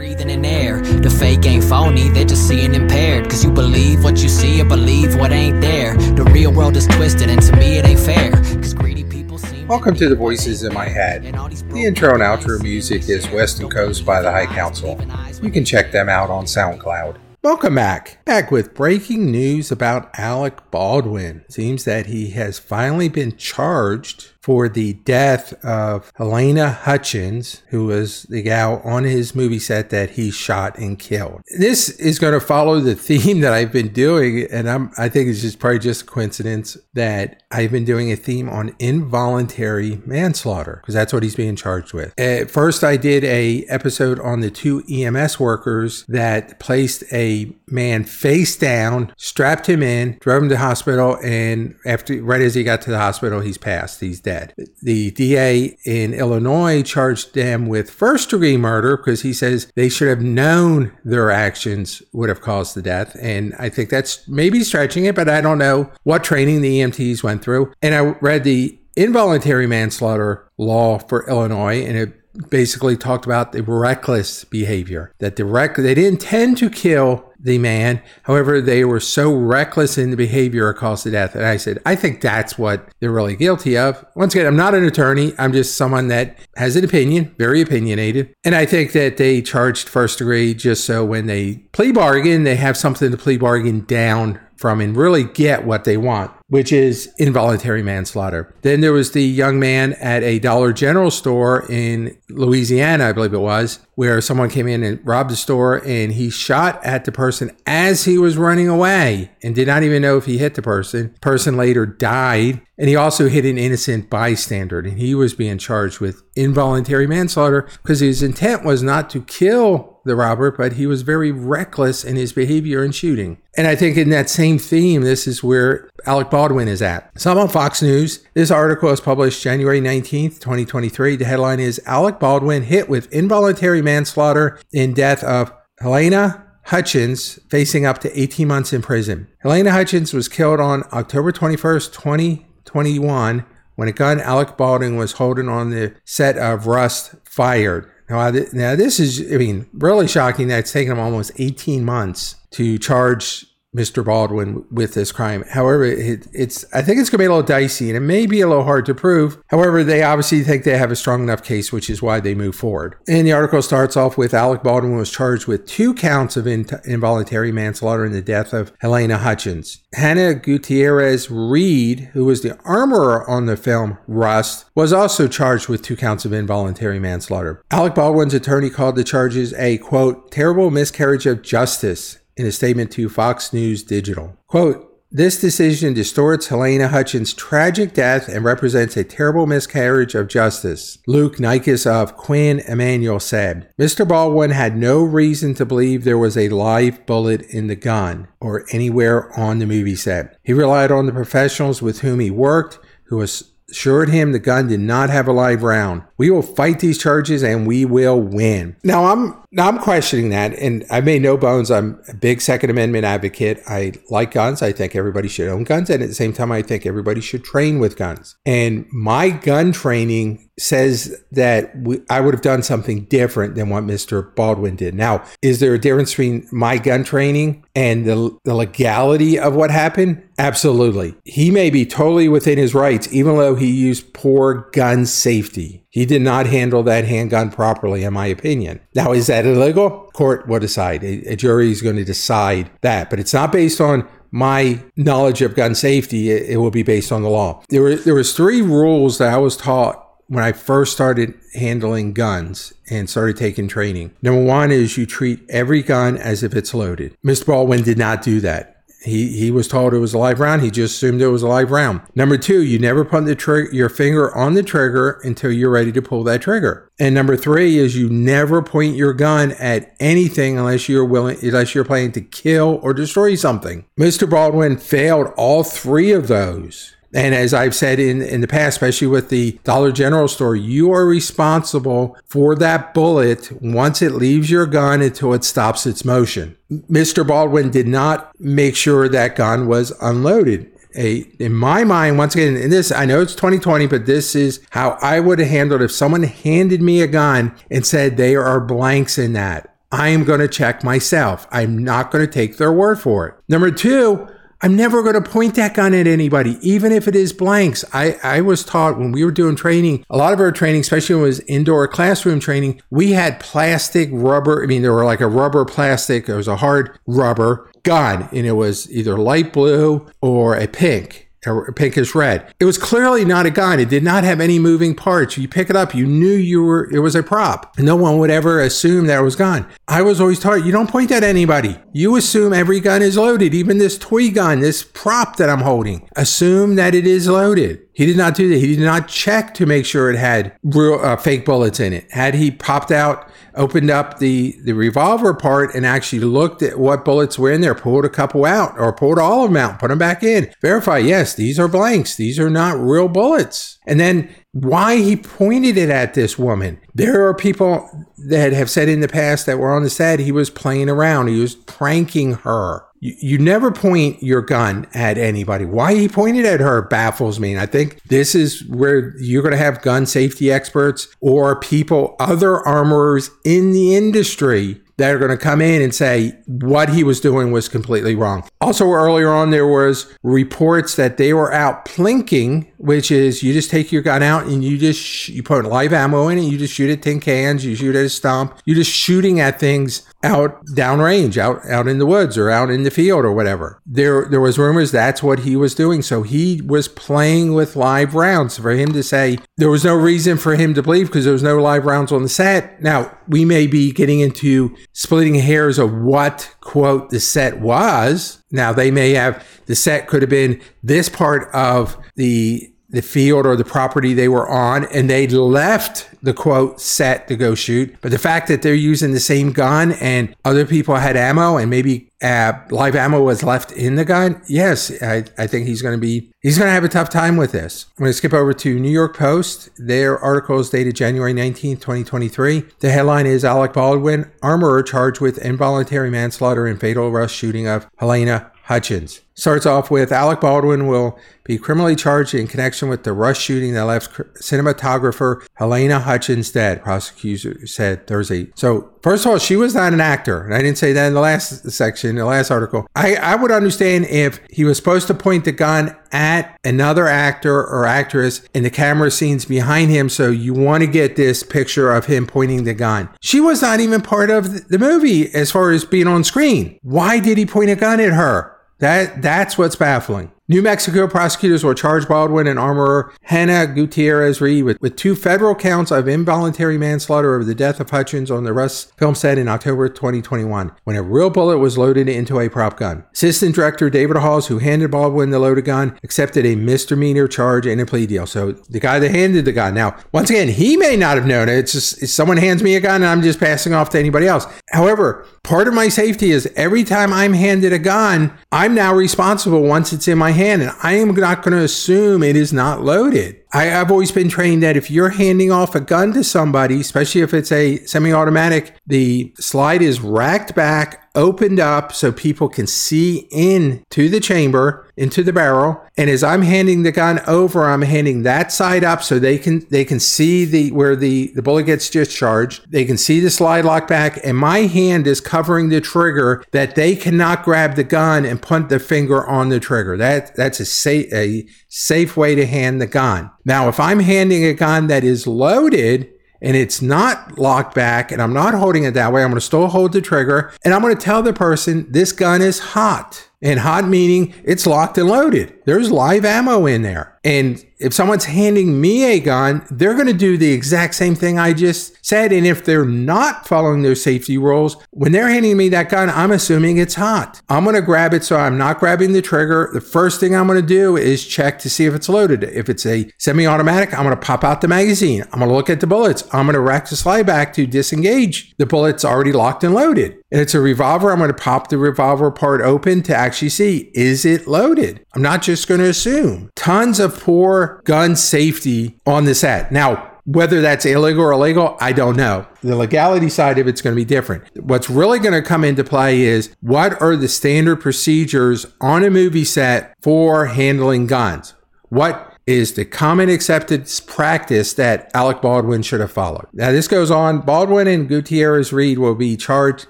[0.00, 0.80] breathing in air.
[0.80, 3.28] The fake ain't phony, they're just seeing impaired.
[3.28, 5.94] Cause you believe what you see or believe what ain't there.
[5.94, 8.30] The real world is twisted, and to me it ain't fair.
[8.30, 9.68] Cause greedy people seem.
[9.68, 11.24] Welcome to the Voices in My Head.
[11.24, 14.98] The intro and outro music is Western Coast by the High Council.
[15.42, 17.18] You can check them out on SoundCloud.
[17.42, 18.24] Welcome back.
[18.24, 21.44] Back with breaking news about Alec Baldwin.
[21.48, 28.22] Seems that he has finally been charged for the death of Halyna Hutchins, who was
[28.24, 31.42] the gal on his movie set that he shot and killed.
[31.58, 35.28] This is going to follow the theme that I've been doing, and I'm I think
[35.28, 40.78] it's just probably just a coincidence that I've been doing a theme on involuntary manslaughter
[40.82, 42.18] because that's what he's being charged with.
[42.18, 48.04] At first, I did a episode on the two EMS workers that placed a man
[48.04, 52.80] face down, strapped him in, drove him to hospital, and after right as he got
[52.82, 54.00] to the hospital, he's passed.
[54.00, 54.54] He's dead dead.
[54.82, 60.08] The DA in Illinois charged them with first degree murder because he says they should
[60.08, 63.16] have known their actions would have caused the death.
[63.20, 67.22] And I think that's maybe stretching it, but I don't know what training the EMTs
[67.22, 67.72] went through.
[67.82, 73.62] And I read the involuntary manslaughter law for Illinois, and it basically talked about the
[73.62, 78.02] reckless behavior that the rec- they didn't intend to kill the man.
[78.24, 81.34] However, they were so reckless in the behavior it caused the death.
[81.34, 84.04] And I said, I think that's what they're really guilty of.
[84.14, 85.32] Once again, I'm not an attorney.
[85.38, 88.34] I'm just someone that has an opinion, very opinionated.
[88.44, 92.56] And I think that they charged first degree just so when they plea bargain, they
[92.56, 97.12] have something to plea bargain down from and really get what they want, which is
[97.16, 98.52] involuntary manslaughter.
[98.62, 103.32] Then there was the young man at a Dollar General store in Louisiana, I believe
[103.32, 107.12] it was, where someone came in and robbed the store and he shot at the
[107.12, 110.62] person as he was running away and did not even know if he hit the
[110.62, 111.14] person.
[111.20, 116.00] Person later died and he also hit an innocent bystander and he was being charged
[116.00, 121.02] with involuntary manslaughter because his intent was not to kill the robber, but he was
[121.02, 123.36] very reckless in his behavior in shooting.
[123.56, 127.10] And I think in that same theme, this is where Alec Baldwin is at.
[127.20, 128.24] So I'm on Fox News.
[128.34, 131.16] This article is published January 19th, 2023.
[131.16, 135.52] The headline is Alec Baldwin hit with involuntary manslaughter in death of
[135.82, 139.26] Halyna Hutchins facing up to 18 months in prison.
[139.44, 143.44] Halyna Hutchins was killed on October 21st, 2021
[143.76, 147.90] when a gun Alec Baldwin was holding on the set of Rust fired.
[148.10, 152.36] Now, now this is, I mean, really shocking that it's taken them almost 18 months
[152.50, 153.46] to charge
[153.76, 154.04] Mr.
[154.04, 155.44] Baldwin with this crime.
[155.50, 158.26] However, it, it's I think it's going to be a little dicey and it may
[158.26, 159.40] be a little hard to prove.
[159.48, 162.56] However, they obviously think they have a strong enough case, which is why they move
[162.56, 162.96] forward.
[163.06, 166.66] And the article starts off with Alec Baldwin was charged with two counts of in,
[166.84, 169.82] involuntary manslaughter in the death of Halyna Hutchins.
[169.94, 175.82] Hannah Gutierrez Reed, who was the armorer on the film Rust, was also charged with
[175.82, 177.62] two counts of involuntary manslaughter.
[177.70, 182.90] Alec Baldwin's attorney called the charges a quote terrible miscarriage of justice in a statement
[182.92, 184.36] to Fox News Digital.
[184.46, 190.98] Quote, this decision distorts Halyna Hutchins' tragic death and represents a terrible miscarriage of justice,
[191.08, 193.68] Luke Nikas of Quinn Emanuel said.
[193.76, 194.06] Mr.
[194.06, 198.64] Baldwin had no reason to believe there was a live bullet in the gun or
[198.70, 200.38] anywhere on the movie set.
[200.44, 204.78] He relied on the professionals with whom he worked, who assured him the gun did
[204.78, 206.02] not have a live round.
[206.18, 208.76] We will fight these charges and we will win.
[208.84, 211.70] Now I'm now I'm questioning that, and I made no bones.
[211.70, 213.60] I'm a big Second Amendment advocate.
[213.66, 214.62] I like guns.
[214.62, 217.42] I think everybody should own guns, and at the same time, I think everybody should
[217.42, 218.36] train with guns.
[218.46, 223.84] And my gun training says that we, I would have done something different than what
[223.84, 224.34] Mr.
[224.34, 224.94] Baldwin did.
[224.94, 229.70] Now, is there a difference between my gun training and the, the legality of what
[229.70, 230.22] happened?
[230.38, 231.14] Absolutely.
[231.24, 235.86] He may be totally within his rights, even though he used poor gun safety.
[235.90, 238.80] He did not handle that handgun properly, in my opinion.
[238.94, 240.08] Now, is that illegal?
[240.14, 241.02] Court will decide.
[241.02, 245.42] A, a jury is going to decide that, but it's not based on my knowledge
[245.42, 246.30] of gun safety.
[246.30, 247.62] It, it will be based on the law.
[247.68, 252.12] There were there was three rules that I was taught when I first started handling
[252.12, 254.14] guns and started taking training.
[254.22, 257.16] Number one is you treat every gun as if it's loaded.
[257.26, 257.46] Mr.
[257.46, 258.79] Baldwin did not do that.
[259.02, 260.62] He he was told it was a live round.
[260.62, 262.00] He just assumed it was a live round.
[262.14, 265.92] Number two, you never put the tr- your finger on the trigger until you're ready
[265.92, 266.90] to pull that trigger.
[266.98, 271.74] And number three is you never point your gun at anything unless you're willing, unless
[271.74, 273.86] you're planning to kill or destroy something.
[273.98, 274.28] Mr.
[274.28, 276.94] Baldwin failed all three of those.
[277.12, 280.92] And as I've said in, in the past, especially with the Dollar General store, you
[280.92, 286.56] are responsible for that bullet once it leaves your gun until it stops its motion.
[286.70, 287.26] Mr.
[287.26, 290.70] Baldwin did not make sure that gun was unloaded.
[290.96, 294.60] A, in my mind, once again, in this, I know it's 2020, but this is
[294.70, 298.60] how I would have handled if someone handed me a gun and said there are
[298.60, 299.76] blanks in that.
[299.92, 301.46] I am going to check myself.
[301.50, 303.34] I'm not going to take their word for it.
[303.48, 304.28] Number two,
[304.62, 307.82] I'm never going to point that gun at anybody, even if it is blanks.
[307.94, 311.14] I, I was taught when we were doing training, a lot of our training, especially
[311.14, 314.62] when it was indoor classroom training, we had plastic rubber.
[314.62, 318.46] I mean, there were like a rubber plastic, there was a hard rubber gun, and
[318.46, 322.52] it was either light blue or a pink or pinkish red.
[322.60, 323.80] It was clearly not a gun.
[323.80, 325.38] It did not have any moving parts.
[325.38, 327.78] You pick it up, you knew you were it was a prop.
[327.78, 329.66] No one would ever assume that it was gun.
[329.90, 331.76] I was always taught you don't point at anybody.
[331.92, 336.08] You assume every gun is loaded, even this toy gun, this prop that I'm holding.
[336.14, 337.80] Assume that it is loaded.
[337.92, 338.58] He did not do that.
[338.58, 342.08] He did not check to make sure it had real uh, fake bullets in it.
[342.12, 347.04] Had he popped out opened up the, the revolver part and actually looked at what
[347.04, 349.88] bullets were in there, pulled a couple out or pulled all of them out, put
[349.88, 352.14] them back in, verify, yes, these are blanks.
[352.14, 353.78] These are not real bullets.
[353.88, 356.80] And then why he pointed it at this woman.
[356.94, 357.88] There are people
[358.28, 361.28] that have said in the past that were on the set he was playing around,
[361.28, 362.84] he was pranking her.
[363.02, 365.64] You, never point your gun at anybody.
[365.64, 367.52] Why he pointed at her baffles me.
[367.52, 372.14] And I think this is where you're going to have gun safety experts or people,
[372.20, 377.02] other armorers in the industry that are going to come in and say what he
[377.02, 378.46] was doing was completely wrong.
[378.60, 383.70] Also, earlier on, there was reports that they were out plinking, which is you just
[383.70, 386.56] take your gun out and you just sh- you put live ammo in it, you
[386.56, 390.02] just shoot at tin cans, you shoot at a stump, you're just shooting at things
[390.22, 393.82] out downrange, out out in the woods or out in the field or whatever.
[393.84, 396.00] There there was rumors that's what he was doing.
[396.00, 398.58] So he was playing with live rounds.
[398.58, 401.42] For him to say there was no reason for him to believe because there was
[401.42, 402.80] no live rounds on the set.
[402.82, 408.39] Now we may be getting into splitting hairs of what quote the set was.
[408.50, 413.46] Now they may have the set could have been this part of the the field
[413.46, 417.94] or the property they were on and they left the quote set to go shoot.
[418.00, 421.70] But the fact that they're using the same gun and other people had ammo and
[421.70, 425.94] maybe uh, live ammo was left in the gun, yes, I, I think he's going
[425.94, 427.86] to be he's going to have a tough time with this.
[427.96, 429.70] I'm going to skip over to New York Post.
[429.78, 432.64] Their article is dated January 19th, 2023.
[432.80, 437.90] The headline is Alec Baldwin, armorer charged with involuntary manslaughter and fatal Rust shooting of
[437.96, 439.22] Halyna Hutchins.
[439.34, 443.74] Starts off with Alec Baldwin will be criminally charged in connection with the Rust shooting
[443.74, 448.50] that left cinematographer Halyna Hutchins dead, prosecutor said Thursday.
[448.54, 450.44] So, first of all, she was not an actor.
[450.44, 452.86] And I didn't say that in the last section, the last article.
[452.94, 457.64] I, I would understand if he was supposed to point the gun at another actor
[457.64, 460.08] or actress in the camera scenes behind him.
[460.08, 463.08] So you want to get this picture of him pointing the gun.
[463.22, 466.78] She was not even part of the movie as far as being on screen.
[466.82, 468.56] Why did he point a gun at her?
[468.80, 470.32] That that's what's baffling.
[470.50, 475.54] New Mexico prosecutors will charge Baldwin and armorer Hannah Gutierrez Reed with, with two federal
[475.54, 479.46] counts of involuntary manslaughter over the death of Hutchins on the Rust film set in
[479.46, 483.04] October 2021 when a real bullet was loaded into a prop gun.
[483.12, 487.80] Assistant director David Halls, who handed Baldwin the loaded gun, accepted a misdemeanor charge and
[487.80, 488.26] a plea deal.
[488.26, 489.74] So the guy that handed the gun.
[489.74, 491.58] Now, once again, he may not have known it.
[491.58, 494.46] It's just someone hands me a gun and I'm just passing off to anybody else.
[494.70, 499.62] However, part of my safety is every time I'm handed a gun, I'm now responsible
[499.62, 502.82] once it's in my hand and I am not going to assume it is not
[502.82, 503.39] loaded.
[503.52, 507.20] I, have always been trained that if you're handing off a gun to somebody, especially
[507.20, 512.66] if it's a semi automatic, the slide is racked back, opened up so people can
[512.66, 515.82] see into the chamber, into the barrel.
[515.96, 519.66] And as I'm handing the gun over, I'm handing that side up so they can
[519.70, 522.70] they can see the where the, the bullet gets discharged.
[522.70, 526.74] They can see the slide lock back, and my hand is covering the trigger that
[526.74, 529.96] they cannot grab the gun and put the finger on the trigger.
[529.96, 533.30] That that's a safe a safe way to hand the gun.
[533.44, 536.10] Now, if I'm handing a gun that is loaded
[536.42, 539.44] and it's not locked back and I'm not holding it that way, I'm going to
[539.44, 543.26] still hold the trigger and I'm going to tell the person this gun is hot.
[543.42, 545.54] And hot meaning it's locked and loaded.
[545.64, 547.18] There's live ammo in there.
[547.24, 551.38] And if someone's handing me a gun, they're going to do the exact same thing
[551.38, 552.32] I just said.
[552.32, 556.30] And if they're not following those safety rules, when they're handing me that gun, I'm
[556.30, 557.40] assuming it's hot.
[557.48, 559.70] I'm going to grab it so I'm not grabbing the trigger.
[559.72, 562.44] The first thing I'm going to do is check to see if it's loaded.
[562.44, 565.22] If it's a semi automatic, I'm going to pop out the magazine.
[565.32, 566.22] I'm going to look at the bullets.
[566.32, 568.54] I'm going to rack the slide back to disengage.
[568.58, 570.16] The bullet's already locked and loaded.
[570.30, 571.10] And it's a revolver.
[571.10, 575.04] I'm going to pop the revolver part open to actually see is it loaded?
[575.14, 576.50] I'm not just going to assume.
[576.54, 579.72] Tons of poor gun safety on the set.
[579.72, 582.46] Now, whether that's illegal or illegal, I don't know.
[582.62, 584.44] The legality side of it's going to be different.
[584.62, 589.10] What's really going to come into play is what are the standard procedures on a
[589.10, 591.54] movie set for handling guns?
[591.88, 596.46] What is the common accepted practice that Alec Baldwin should have followed.
[596.52, 597.40] Now, this goes on.
[597.40, 599.86] Baldwin and Gutierrez Reed will be charged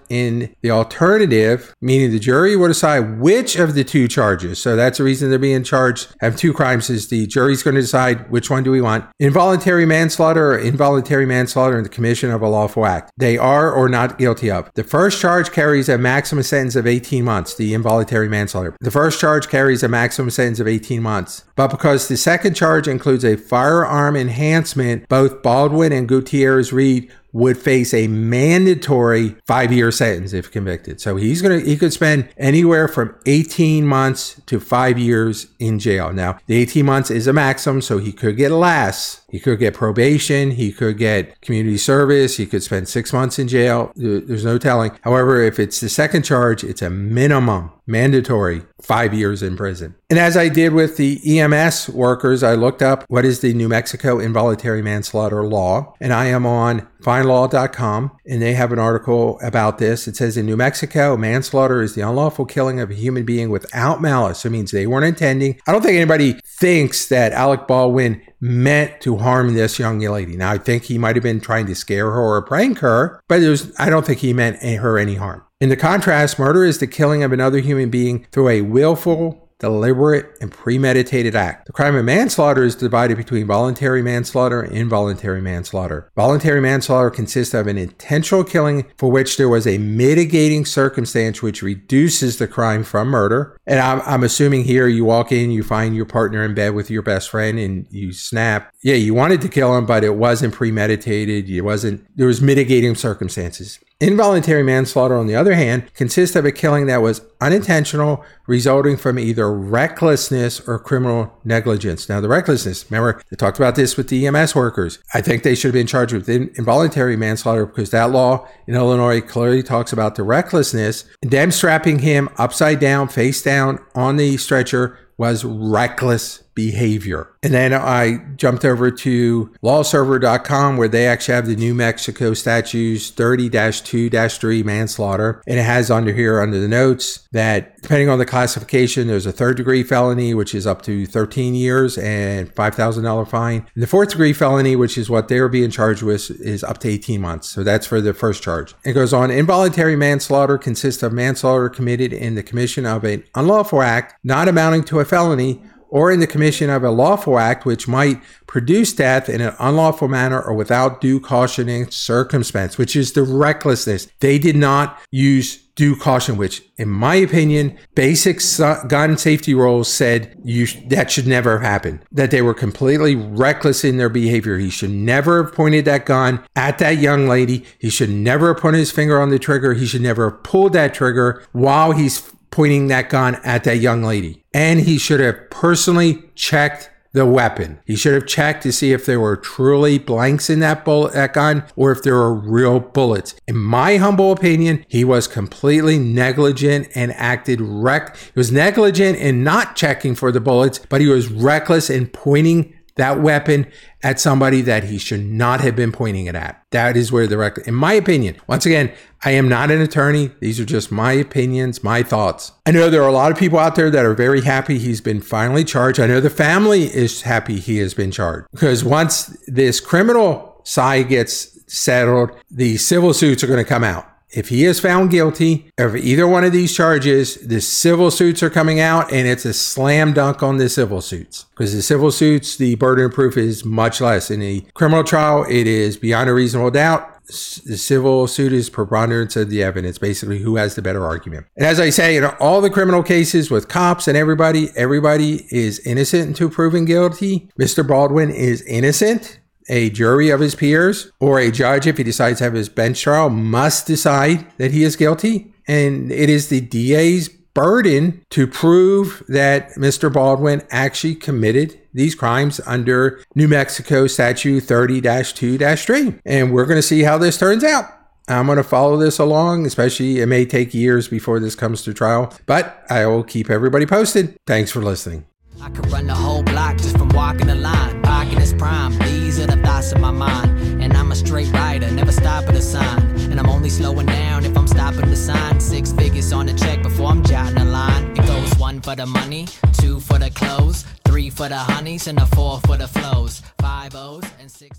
[0.09, 4.61] in the alternative, meaning the jury will decide which of the two charges.
[4.61, 6.15] So that's the reason they're being charged.
[6.21, 9.87] Have two crimes is the jury's going to decide which one do we want involuntary
[9.87, 13.13] manslaughter or involuntary manslaughter in the commission of a lawful act.
[13.17, 14.71] They are or not guilty of.
[14.75, 18.77] The first charge carries a maximum sentence of 18 months, the involuntary manslaughter.
[18.81, 21.45] The first charge carries a maximum sentence of 18 months.
[21.57, 27.57] But because the second charge includes a firearm enhancement, both Baldwin and Gutierrez Reed would
[27.57, 31.01] face a mandatory five year sentence if convicted.
[31.01, 35.79] So he's going to, he could spend anywhere from 18 months to five years in
[35.79, 36.13] jail.
[36.13, 39.23] Now, the 18 months is a maximum, so he could get less.
[39.31, 40.53] He could get probation.
[40.53, 42.37] He could get community service.
[42.37, 43.93] He could spend six months in jail.
[43.95, 44.93] There's no telling.
[45.03, 49.95] However, if it's the second charge, it's a minimum mandatory five years in prison.
[50.09, 53.69] And as I did with the EMS workers, I looked up what is the New
[53.69, 59.79] Mexico involuntary manslaughter law, and I am on findlaw.com, and they have an article about
[59.79, 60.09] this.
[60.09, 64.01] It says in New Mexico, manslaughter is the unlawful killing of a human being without
[64.01, 64.45] malice.
[64.45, 65.61] It means they weren't intending.
[65.67, 70.37] I don't think anybody thinks that Alec Baldwin meant to harm this young lady.
[70.37, 73.41] Now, I think he might have been trying to scare her or prank her, but
[73.41, 75.43] was, I don't think he meant her any harm.
[75.61, 80.37] In the contrast, murder is the killing of another human being through a willful, deliberate,
[80.41, 81.67] and premeditated act.
[81.67, 86.11] The crime of manslaughter is divided between voluntary manslaughter and involuntary manslaughter.
[86.17, 91.63] Voluntary manslaughter consists of an intentional killing for which there was a mitigating circumstance which
[91.63, 93.57] reduces the crime from murder.
[93.67, 96.91] And I'm, I'm assuming here you walk in, you find your partner in bed with
[96.91, 98.73] your best friend, and you snap.
[98.83, 101.49] Yeah, you wanted to kill him, but it wasn't premeditated.
[101.49, 103.79] It wasn't, there was mitigating circumstances.
[104.03, 109.19] Involuntary manslaughter, on the other hand, consists of a killing that was unintentional, resulting from
[109.19, 112.09] either recklessness or criminal negligence.
[112.09, 115.01] Now, the recklessness, remember, they talked about this with the EMS workers.
[115.13, 119.21] I think they should have been charged with involuntary manslaughter because that law in Illinois
[119.21, 121.05] clearly talks about the recklessness.
[121.21, 127.33] And them strapping him upside down, face down on the stretcher was reckless behavior.
[127.43, 133.09] And then I jumped over to lawserver.com where they actually have the New Mexico statutes
[133.09, 135.43] 30 2 3 manslaughter.
[135.47, 139.33] And it has under here, under the notes, that depending on the classification, there's a
[139.33, 143.67] third degree felony, which is up to 13 years and $5,000 fine.
[143.75, 146.89] And the fourth degree felony, which is what they're being charged with, is up to
[146.89, 147.49] 18 months.
[147.49, 148.75] So that's for the first charge.
[148.85, 153.81] It goes on involuntary manslaughter consists of manslaughter committed in the commission of an unlawful
[153.81, 157.89] act not amounting to a felony or in the commission of a lawful act which
[157.89, 163.13] might produce death in an unlawful manner or without due caution and circumstance, which is
[163.13, 164.09] the recklessness.
[164.21, 168.41] They did not use due caution, which, in my opinion, basic
[168.89, 172.03] gun safety rules said you that should never happen.
[172.13, 174.59] That they were completely reckless in their behavior.
[174.59, 177.65] He should never have pointed that gun at that young lady.
[177.79, 179.75] He should never have put his finger on the trigger.
[179.75, 184.03] He should never have pulled that trigger while he's pointing that gun at that young
[184.03, 184.45] lady.
[184.53, 187.81] And he should have personally checked the weapon.
[187.87, 191.33] He should have checked to see if there were truly blanks in that bullet, that
[191.33, 193.35] gun, or if there were real bullets.
[193.49, 198.15] In my humble opinion, he was completely negligent and acted wreck.
[198.17, 202.75] He was negligent in not checking for the bullets, but he was reckless in pointing
[203.01, 203.67] that weapon
[204.03, 206.63] at somebody that he should not have been pointing it at.
[206.71, 208.93] That is where the record, in my opinion, once again,
[209.25, 210.31] I am not an attorney.
[210.41, 212.53] These are just my opinions, my thoughts.
[212.67, 215.01] I know there are a lot of people out there that are very happy he's
[215.01, 215.99] been finally charged.
[215.99, 221.09] I know the family is happy he has been charged because once this criminal side
[221.09, 224.07] gets settled, the civil suits are going to come out.
[224.33, 228.51] If he is found guilty of either one of these charges, the civil suits are
[228.51, 231.47] coming out and it's a slam dunk on the civil suits.
[231.51, 234.31] Because the civil suits, the burden of proof is much less.
[234.31, 237.17] In a criminal trial, it is beyond a reasonable doubt.
[237.27, 241.47] The civil suit is preponderance of the evidence, basically who has the better argument.
[241.57, 245.79] And as I say, in all the criminal cases with cops and everybody, everybody is
[245.81, 247.49] innocent until proven guilty.
[247.59, 247.87] Mr.
[247.87, 249.40] Baldwin is innocent
[249.71, 253.01] a jury of his peers or a judge, if he decides to have his bench
[253.01, 255.55] trial, must decide that he is guilty.
[255.67, 260.13] And it is the DA's burden to prove that Mr.
[260.13, 266.15] Baldwin actually committed these crimes under New Mexico Statute 30 2 3.
[266.25, 267.85] And we're going to see how this turns out.
[268.29, 271.95] I'm going to follow this along, especially it may take years before this comes to
[271.95, 274.37] trial, but I will keep everybody posted.
[274.47, 275.27] Thanks for listening.
[275.61, 278.03] I could run the whole block just from walking the line.
[278.03, 278.99] Parking is prime.
[278.99, 280.83] These are the thoughts in my mind.
[280.83, 283.03] And I'm a straight rider, never stop at a sign.
[283.31, 286.83] And I'm only slowing down if I'm stopping the sign six figures on a check
[286.83, 288.13] before I'm jotting a line.
[288.13, 292.19] It goes one for the money, two for the clothes, three for the honeys, and
[292.19, 293.43] a four for the flows.
[293.59, 294.79] Five O's and six.